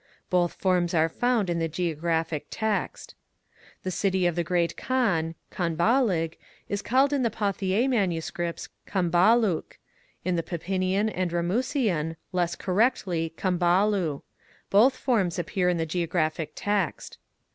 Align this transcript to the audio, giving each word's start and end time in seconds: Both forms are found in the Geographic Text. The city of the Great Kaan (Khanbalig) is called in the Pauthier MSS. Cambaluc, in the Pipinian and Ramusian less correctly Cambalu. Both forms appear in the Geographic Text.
Both 0.31 0.53
forms 0.53 0.95
are 0.95 1.07
found 1.07 1.47
in 1.47 1.59
the 1.59 1.67
Geographic 1.67 2.47
Text. 2.49 3.13
The 3.83 3.91
city 3.91 4.25
of 4.25 4.35
the 4.35 4.43
Great 4.43 4.75
Kaan 4.75 5.35
(Khanbalig) 5.51 6.37
is 6.67 6.81
called 6.81 7.13
in 7.13 7.21
the 7.21 7.29
Pauthier 7.29 7.87
MSS. 7.87 8.31
Cambaluc, 8.87 9.77
in 10.25 10.37
the 10.37 10.41
Pipinian 10.41 11.07
and 11.13 11.29
Ramusian 11.31 12.15
less 12.31 12.55
correctly 12.55 13.31
Cambalu. 13.37 14.23
Both 14.71 14.97
forms 14.97 15.37
appear 15.37 15.69
in 15.69 15.77
the 15.77 15.85
Geographic 15.85 16.53
Text. 16.55 17.19